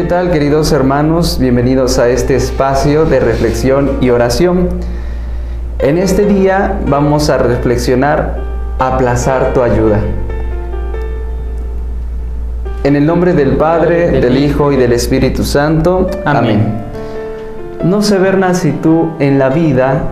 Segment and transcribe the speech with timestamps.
[0.00, 1.36] ¿Qué tal queridos hermanos?
[1.38, 4.70] Bienvenidos a este espacio de reflexión y oración.
[5.78, 8.38] En este día vamos a reflexionar,
[8.78, 10.00] aplazar tu ayuda.
[12.82, 16.08] En el nombre del Padre, del Hijo y del Espíritu Santo.
[16.24, 16.62] Amén.
[17.84, 20.04] No sé, Berna, si tú en la vida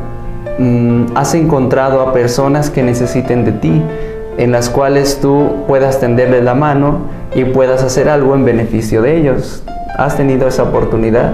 [0.59, 3.83] mm, has encontrado a personas que necesiten de ti,
[4.37, 9.17] en las cuales tú puedas tenderle la mano y puedas hacer algo en beneficio de
[9.17, 9.63] ellos.
[9.99, 11.33] ¿Has tenido esa oportunidad?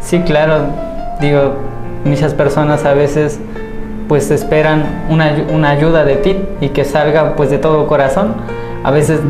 [0.00, 0.66] Sí, claro.
[1.20, 1.52] Digo,
[2.04, 3.38] muchas personas a veces
[4.08, 8.34] pues esperan una, ayuda de ti y que salga pues de todo corazón.
[8.82, 9.20] A veces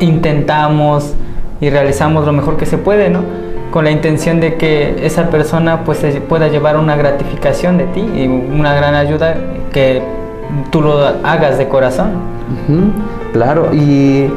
[0.00, 1.14] intentamos
[1.62, 3.20] y realizamos lo mejor que se puede, ¿no?
[3.70, 8.26] Con la intención de que esa persona pues pueda llevar una gratificación de ti y
[8.26, 9.34] una gran ayuda
[9.72, 10.02] que
[10.70, 12.10] tú lo hagas de corazón.
[13.32, 14.30] Claro, y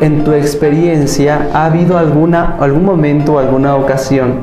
[0.00, 4.40] en tu experiencia, ¿ha habido alguna, algún momento, alguna ocasión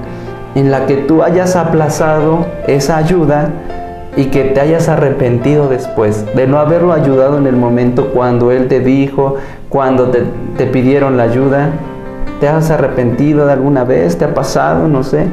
[0.56, 3.50] en la que tú hayas aplazado esa ayuda
[4.16, 8.68] y que te hayas arrepentido después de no haberlo ayudado en el momento cuando Él
[8.68, 9.36] te dijo,
[9.70, 10.24] cuando te,
[10.58, 11.70] te pidieron la ayuda?
[12.40, 14.18] ¿Te has arrepentido de alguna vez?
[14.18, 14.88] ¿Te ha pasado?
[14.88, 15.26] No sé.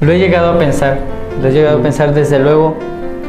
[0.00, 0.98] Lo he llegado a pensar,
[1.40, 2.74] lo he llegado a pensar desde luego,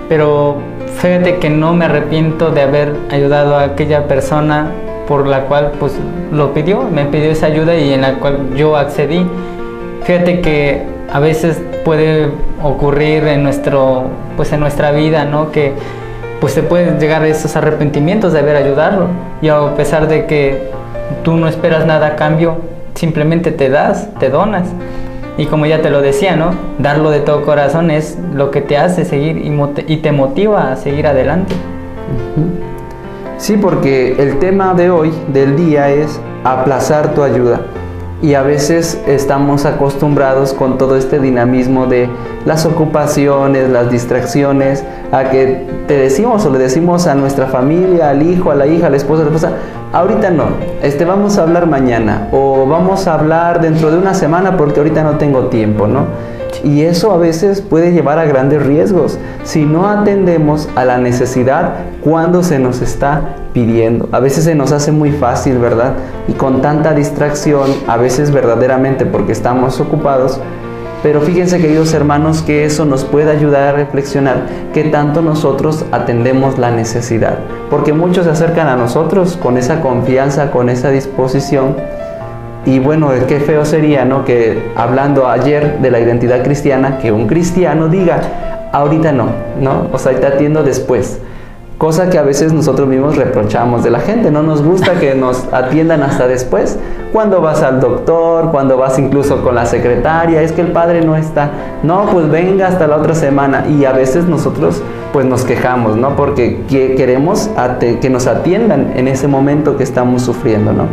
[0.09, 0.57] pero
[0.97, 4.71] fíjate que no me arrepiento de haber ayudado a aquella persona
[5.07, 5.93] por la cual pues
[6.31, 9.25] lo pidió, me pidió esa ayuda y en la cual yo accedí.
[10.03, 12.29] Fíjate que a veces puede
[12.63, 15.51] ocurrir en nuestro pues en nuestra vida, ¿no?
[15.51, 15.73] Que
[16.39, 19.07] pues se pueden llegar a esos arrepentimientos de haber ayudado
[19.41, 20.69] y a pesar de que
[21.23, 22.57] tú no esperas nada a cambio,
[22.95, 24.67] simplemente te das, te donas.
[25.37, 26.51] Y como ya te lo decía, ¿no?
[26.79, 31.07] Darlo de todo corazón es lo que te hace seguir y, te motiva a seguir
[31.07, 31.53] adelante.
[33.37, 37.61] Sí, porque el tema de hoy, del día, es aplazar tu ayuda.
[38.21, 42.09] Y a veces estamos acostumbrados con todo este dinamismo de
[42.45, 48.23] las ocupaciones, las distracciones, a que te decimos o le decimos a nuestra familia, al
[48.23, 49.53] hijo, a la hija, a la esposa, a la esposa,
[49.91, 50.45] ahorita no,
[50.81, 55.03] este, vamos a hablar mañana o vamos a hablar dentro de una semana porque ahorita
[55.03, 56.05] no tengo tiempo, ¿no?
[56.65, 61.75] Y eso a veces puede llevar a grandes riesgos si no atendemos a la necesidad
[62.03, 64.09] cuando se nos está pidiendo.
[64.11, 65.93] A veces se nos hace muy fácil, ¿verdad?
[66.27, 70.39] Y con tanta distracción, a veces verdaderamente porque estamos ocupados,
[71.03, 76.57] pero fíjense queridos hermanos que eso nos puede ayudar a reflexionar que tanto nosotros atendemos
[76.57, 77.37] la necesidad.
[77.69, 81.75] Porque muchos se acercan a nosotros con esa confianza, con esa disposición
[82.65, 84.25] y bueno, qué feo sería, ¿no?
[84.25, 89.27] Que hablando ayer de la identidad cristiana, que un cristiano diga, ahorita no,
[89.61, 89.87] ¿no?
[89.93, 91.19] O sea, te atiendo después.
[91.77, 95.51] Cosa que a veces nosotros mismos reprochamos de la gente, no nos gusta que nos
[95.53, 96.79] atiendan hasta después.
[97.11, 101.17] Cuando vas al doctor, cuando vas incluso con la secretaria, es que el padre no
[101.17, 101.51] está.
[101.83, 103.65] No, pues venga hasta la otra semana.
[103.67, 104.81] Y a veces nosotros
[105.11, 106.15] pues nos quejamos, ¿no?
[106.15, 107.49] Porque queremos
[108.01, 110.87] que nos atiendan en ese momento que estamos sufriendo, ¿no?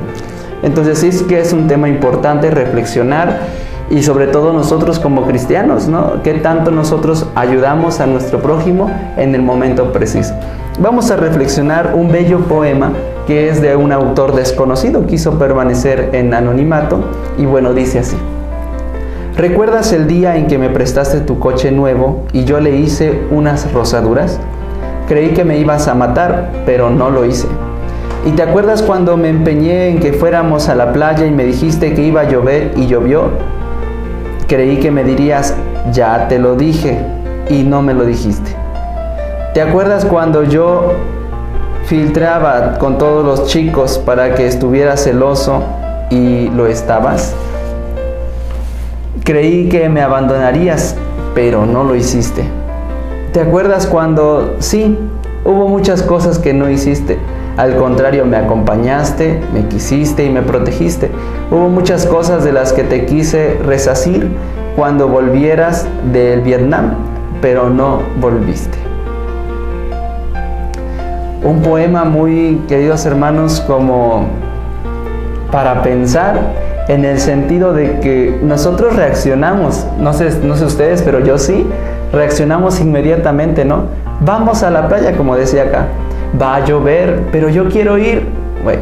[0.62, 3.40] Entonces sí que es un tema importante reflexionar
[3.90, 6.22] y sobre todo nosotros como cristianos, ¿no?
[6.22, 10.34] ¿Qué tanto nosotros ayudamos a nuestro prójimo en el momento preciso?
[10.78, 12.92] Vamos a reflexionar un bello poema
[13.26, 17.00] que es de un autor desconocido, quiso permanecer en anonimato
[17.36, 18.16] y bueno, dice así.
[19.36, 23.70] ¿Recuerdas el día en que me prestaste tu coche nuevo y yo le hice unas
[23.72, 24.38] rosaduras?
[25.08, 27.48] Creí que me ibas a matar, pero no lo hice.
[28.24, 31.92] ¿Y te acuerdas cuando me empeñé en que fuéramos a la playa y me dijiste
[31.92, 33.30] que iba a llover y llovió?
[34.46, 35.56] Creí que me dirías,
[35.92, 37.00] ya te lo dije,
[37.48, 38.54] y no me lo dijiste.
[39.54, 40.92] ¿Te acuerdas cuando yo
[41.86, 45.64] filtraba con todos los chicos para que estuvieras celoso
[46.08, 47.34] y lo estabas?
[49.24, 50.94] Creí que me abandonarías,
[51.34, 52.44] pero no lo hiciste.
[53.32, 54.96] ¿Te acuerdas cuando sí,
[55.44, 57.18] hubo muchas cosas que no hiciste?
[57.56, 61.10] Al contrario, me acompañaste, me quisiste y me protegiste.
[61.50, 64.30] Hubo muchas cosas de las que te quise resacir
[64.74, 66.94] cuando volvieras del Vietnam,
[67.42, 68.78] pero no volviste.
[71.44, 74.28] Un poema muy, queridos hermanos, como
[75.50, 76.40] para pensar
[76.88, 81.66] en el sentido de que nosotros reaccionamos, no sé, no sé ustedes, pero yo sí,
[82.12, 83.84] reaccionamos inmediatamente, ¿no?
[84.20, 85.88] Vamos a la playa, como decía acá,
[86.40, 88.26] va a llover, pero yo quiero ir.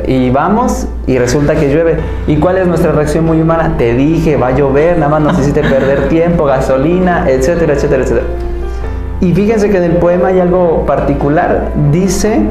[0.06, 1.96] Y vamos y resulta que llueve.
[2.26, 3.76] ¿Y cuál es nuestra reacción muy humana?
[3.78, 8.26] Te dije, va a llover, nada más nos hiciste perder tiempo, gasolina, etcétera, etcétera, etcétera.
[9.22, 11.72] Y fíjense que en el poema hay algo particular.
[11.90, 12.42] Dice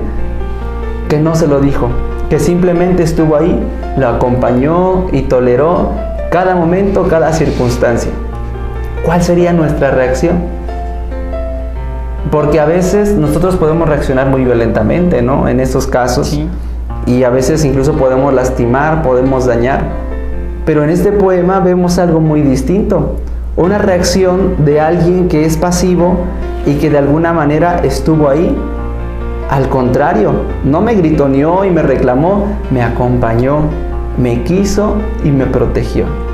[1.08, 1.90] que no se lo dijo,
[2.32, 3.60] que simplemente estuvo ahí,
[3.98, 5.92] lo acompañó y toleró
[6.32, 8.12] cada momento, cada circunstancia.
[9.06, 10.59] ¿Cuál sería nuestra reacción?
[12.32, 15.48] Porque a veces nosotros podemos reaccionar muy violentamente, ¿no?
[15.48, 16.40] En estos casos.
[17.06, 19.84] Y a veces incluso podemos lastimar, podemos dañar.
[20.66, 23.16] Pero en este poema vemos algo muy distinto.
[23.56, 26.18] Una reacción de alguien que es pasivo
[26.66, 28.56] y que de alguna manera estuvo ahí.
[29.50, 30.32] Al contrario,
[30.64, 33.62] no me gritoneó y me reclamó, me acompañó,
[34.18, 36.29] me quiso y me protegió.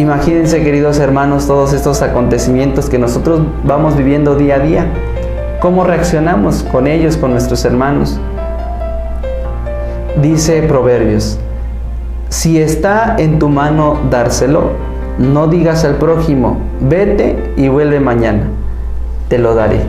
[0.00, 4.86] Imagínense, queridos hermanos, todos estos acontecimientos que nosotros vamos viviendo día a día.
[5.60, 8.18] ¿Cómo reaccionamos con ellos, con nuestros hermanos?
[10.22, 11.38] Dice Proverbios,
[12.30, 14.70] si está en tu mano dárselo,
[15.18, 18.44] no digas al prójimo, vete y vuelve mañana,
[19.28, 19.80] te lo daré.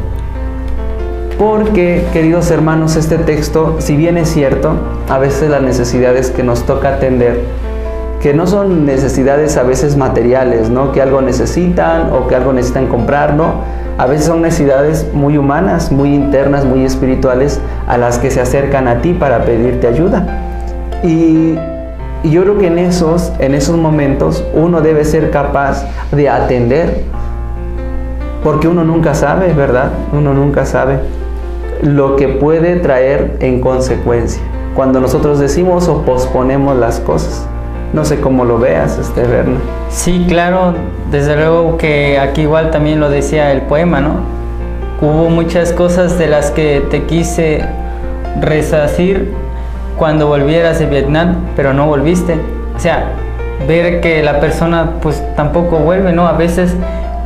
[1.39, 4.73] Porque, queridos hermanos, este texto, si bien es cierto,
[5.07, 7.39] a veces las necesidades que nos toca atender
[8.21, 10.91] que no son necesidades a veces materiales, ¿no?
[10.91, 13.55] Que algo necesitan o que algo necesitan comprar, ¿no?
[13.97, 18.87] A veces son necesidades muy humanas, muy internas, muy espirituales, a las que se acercan
[18.87, 20.25] a ti para pedirte ayuda.
[21.03, 21.55] Y,
[22.23, 27.03] yo creo que en esos, en esos momentos uno debe ser capaz de atender,
[28.43, 29.89] porque uno nunca sabe, ¿verdad?
[30.13, 30.99] Uno nunca sabe
[31.81, 34.43] lo que puede traer en consecuencia
[34.75, 37.47] cuando nosotros decimos o posponemos las cosas.
[37.93, 39.59] No sé cómo lo veas, este Berna.
[39.89, 40.73] Sí, claro,
[41.11, 44.15] desde luego que aquí igual también lo decía el poema, ¿no?
[45.01, 47.65] Hubo muchas cosas de las que te quise
[48.39, 49.33] resacir
[49.97, 52.37] cuando volvieras de Vietnam, pero no volviste.
[52.75, 53.11] O sea,
[53.67, 56.27] ver que la persona pues tampoco vuelve, ¿no?
[56.27, 56.73] A veces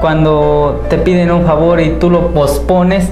[0.01, 3.11] cuando te piden un favor y tú lo pospones,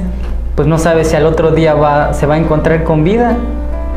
[0.55, 3.35] pues no sabes si al otro día va, se va a encontrar con vida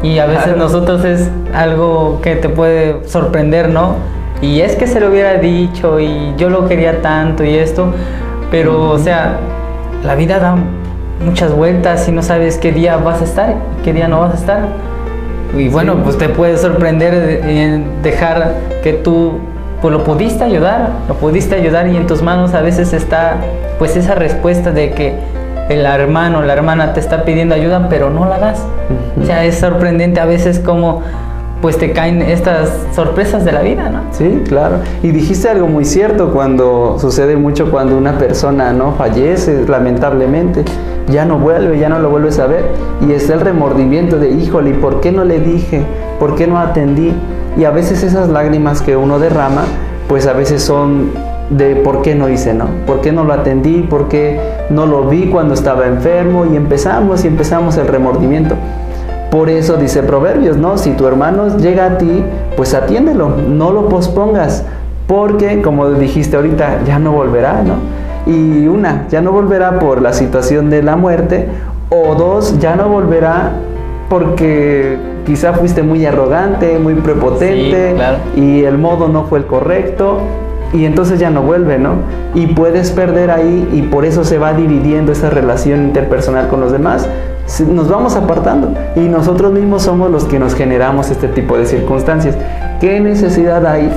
[0.02, 3.96] y a veces nosotros es algo que te puede sorprender, ¿no?
[4.42, 7.92] Y es que se lo hubiera dicho y yo lo quería tanto y esto,
[8.50, 9.38] pero o sea,
[10.04, 10.56] la vida da
[11.24, 14.34] muchas vueltas y no sabes qué día vas a estar y qué día no vas
[14.34, 14.68] a estar.
[15.56, 17.14] Y bueno, pues te puede sorprender
[17.44, 19.38] en dejar que tú
[19.80, 23.36] pues lo pudiste ayudar, lo pudiste ayudar y en tus manos a veces está
[23.78, 25.14] pues esa respuesta de que
[25.68, 28.64] el hermano, la hermana te está pidiendo ayuda, pero no la das.
[29.20, 31.02] O sea, es sorprendente a veces como
[31.62, 34.02] pues te caen estas sorpresas de la vida, ¿no?
[34.12, 34.76] Sí, claro.
[35.02, 40.64] Y dijiste algo muy cierto cuando sucede mucho cuando una persona no fallece, lamentablemente,
[41.08, 42.66] ya no vuelve, ya no lo vuelves a ver
[43.06, 45.82] y está el remordimiento de, híjole, ¿y por qué no le dije?
[46.20, 47.12] ¿Por qué no atendí?
[47.58, 49.62] Y a veces esas lágrimas que uno derrama,
[50.08, 51.10] pues a veces son
[51.50, 52.66] de por qué no hice, ¿no?
[52.86, 53.82] ¿Por qué no lo atendí?
[53.82, 54.40] ¿Por qué
[54.70, 56.44] no lo vi cuando estaba enfermo?
[56.46, 58.56] Y empezamos y empezamos el remordimiento.
[59.30, 60.78] Por eso dice Proverbios, ¿no?
[60.78, 62.22] Si tu hermano llega a ti,
[62.56, 64.64] pues atiéndelo, no lo pospongas,
[65.06, 67.74] porque como dijiste ahorita, ya no volverá, ¿no?
[68.30, 71.48] Y una, ya no volverá por la situación de la muerte,
[71.90, 73.52] o dos, ya no volverá
[74.08, 77.94] porque quizá fuiste muy arrogante, muy prepotente
[78.36, 80.20] y el modo no fue el correcto
[80.72, 81.94] y entonces ya no vuelve, ¿no?
[82.34, 86.72] Y puedes perder ahí y por eso se va dividiendo esa relación interpersonal con los
[86.72, 87.08] demás.
[87.68, 92.36] Nos vamos apartando y nosotros mismos somos los que nos generamos este tipo de circunstancias.
[92.80, 93.90] ¿Qué necesidad hay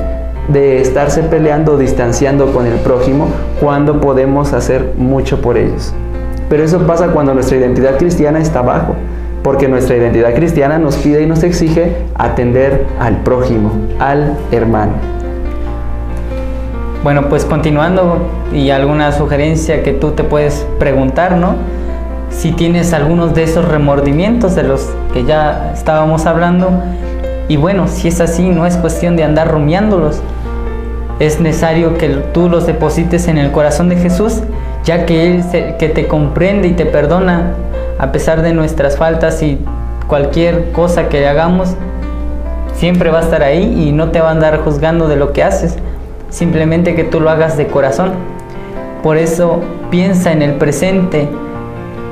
[0.48, 3.28] de estarse peleando o distanciando con el prójimo
[3.60, 5.94] cuando podemos hacer mucho por ellos?
[6.50, 8.96] Pero eso pasa cuando nuestra identidad cristiana está bajo,
[9.44, 14.94] porque nuestra identidad cristiana nos pide y nos exige atender al prójimo, al hermano.
[17.02, 18.18] Bueno, pues continuando
[18.54, 21.56] y alguna sugerencia que tú te puedes preguntar, ¿no?
[22.30, 26.70] Si tienes algunos de esos remordimientos de los que ya estábamos hablando,
[27.48, 30.22] y bueno, si es así, no es cuestión de andar rumiándolos.
[31.20, 34.42] Es necesario que tú los deposites en el corazón de Jesús,
[34.84, 35.44] ya que Él
[35.80, 37.54] que te comprende y te perdona
[37.98, 39.58] a pesar de nuestras faltas y
[40.08, 41.76] cualquier cosa que hagamos,
[42.74, 45.44] siempre va a estar ahí y no te va a andar juzgando de lo que
[45.44, 45.78] haces
[46.30, 48.14] simplemente que tú lo hagas de corazón.
[49.04, 51.30] Por eso piensa en el presente.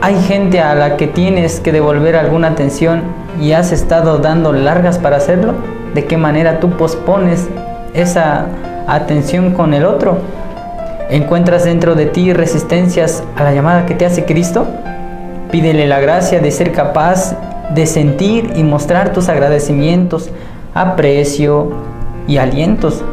[0.02, 3.02] Hay gente a la que tienes que devolver alguna atención
[3.42, 5.54] y has estado dando largas para hacerlo.
[5.94, 7.48] ¿De qué manera tú pospones
[7.94, 8.46] esa
[8.88, 10.18] atención con el otro?
[11.10, 14.68] ¿Encuentras dentro de ti resistencias a la llamada que te hace Cristo?
[15.52, 17.36] Pídele la gracia de ser capaz
[17.74, 20.30] de sentir y mostrar tus agradecimientos,
[20.74, 21.72] aprecio
[22.28, 23.04] y alientos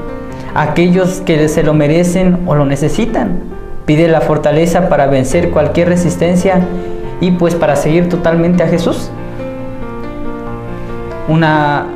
[0.55, 3.41] aquellos que se lo merecen o lo necesitan.
[3.87, 6.61] Pide la fortaleza para vencer cualquier resistencia
[7.21, 9.11] y pues para seguir totalmente a Jesús.
[11.29, 11.87] Una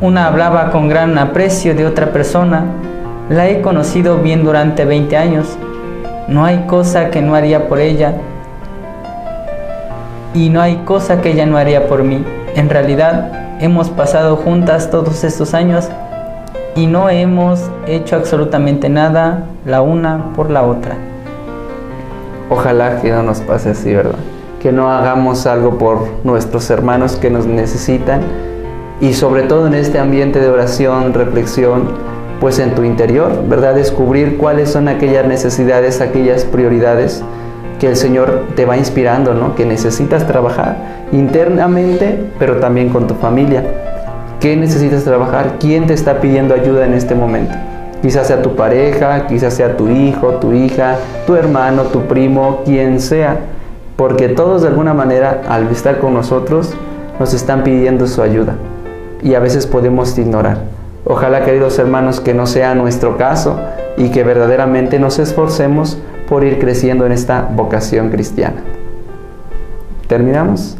[0.00, 2.66] una hablaba con gran aprecio de otra persona,
[3.28, 5.58] la he conocido bien durante 20 años.
[6.28, 8.14] No hay cosa que no haría por ella
[10.34, 12.24] y no hay cosa que ella no haría por mí.
[12.54, 15.88] En realidad, hemos pasado juntas todos estos años
[16.78, 20.94] y no hemos hecho absolutamente nada la una por la otra.
[22.50, 24.18] Ojalá que no nos pase así, ¿verdad?
[24.62, 28.20] Que no hagamos algo por nuestros hermanos que nos necesitan
[29.00, 31.88] y sobre todo en este ambiente de oración, reflexión,
[32.40, 33.74] pues en tu interior, ¿verdad?
[33.74, 37.24] Descubrir cuáles son aquellas necesidades, aquellas prioridades
[37.80, 39.56] que el Señor te va inspirando, ¿no?
[39.56, 40.76] Que necesitas trabajar
[41.10, 43.64] internamente, pero también con tu familia.
[44.40, 45.56] ¿Qué necesitas trabajar?
[45.58, 47.54] ¿Quién te está pidiendo ayuda en este momento?
[48.02, 53.00] Quizás sea tu pareja, quizás sea tu hijo, tu hija, tu hermano, tu primo, quien
[53.00, 53.40] sea.
[53.96, 56.72] Porque todos de alguna manera, al estar con nosotros,
[57.18, 58.54] nos están pidiendo su ayuda.
[59.22, 60.58] Y a veces podemos ignorar.
[61.04, 63.58] Ojalá, queridos hermanos, que no sea nuestro caso
[63.96, 68.62] y que verdaderamente nos esforcemos por ir creciendo en esta vocación cristiana.
[70.06, 70.76] ¿Terminamos?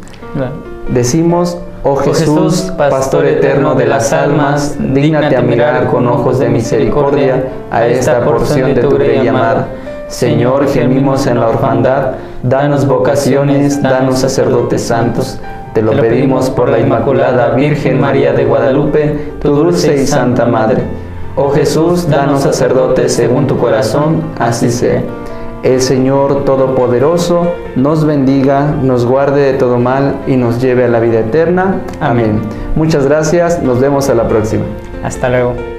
[0.87, 6.49] Decimos, oh, oh Jesús, pastor eterno de las almas, dígnate a mirar con ojos de
[6.49, 9.67] misericordia a esta porción de tu rey amada.
[10.07, 15.39] Señor, gemimos en la orfandad, danos vocaciones, danos sacerdotes santos.
[15.73, 20.81] Te lo pedimos por la Inmaculada Virgen María de Guadalupe, tu dulce y santa Madre.
[21.35, 25.03] Oh Jesús, danos sacerdotes según tu corazón, así sea.
[25.63, 30.99] El Señor Todopoderoso nos bendiga, nos guarde de todo mal y nos lleve a la
[30.99, 31.81] vida eterna.
[31.99, 32.41] Amén.
[32.75, 34.63] Muchas gracias, nos vemos a la próxima.
[35.03, 35.78] Hasta luego.